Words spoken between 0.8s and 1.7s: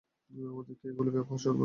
এগুলি সরবরাহ করে?